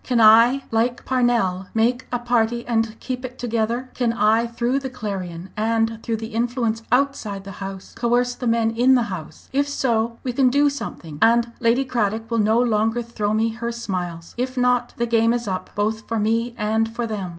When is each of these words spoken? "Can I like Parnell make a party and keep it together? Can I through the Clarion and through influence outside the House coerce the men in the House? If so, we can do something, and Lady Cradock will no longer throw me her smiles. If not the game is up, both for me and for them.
"Can 0.03 0.19
I 0.19 0.63
like 0.71 1.05
Parnell 1.05 1.67
make 1.75 2.07
a 2.11 2.17
party 2.17 2.65
and 2.65 2.99
keep 2.99 3.23
it 3.23 3.37
together? 3.37 3.91
Can 3.93 4.11
I 4.13 4.47
through 4.47 4.79
the 4.79 4.89
Clarion 4.89 5.51
and 5.55 6.01
through 6.01 6.17
influence 6.21 6.81
outside 6.91 7.43
the 7.43 7.51
House 7.61 7.93
coerce 7.93 8.33
the 8.33 8.47
men 8.47 8.71
in 8.71 8.95
the 8.95 9.03
House? 9.13 9.47
If 9.53 9.69
so, 9.69 10.17
we 10.23 10.33
can 10.33 10.49
do 10.49 10.71
something, 10.71 11.19
and 11.21 11.51
Lady 11.59 11.85
Cradock 11.85 12.31
will 12.31 12.39
no 12.39 12.59
longer 12.59 13.03
throw 13.03 13.35
me 13.35 13.49
her 13.49 13.71
smiles. 13.71 14.33
If 14.39 14.57
not 14.57 14.95
the 14.97 15.05
game 15.05 15.33
is 15.33 15.47
up, 15.47 15.69
both 15.75 16.07
for 16.07 16.17
me 16.17 16.55
and 16.57 16.91
for 16.95 17.05
them. 17.05 17.29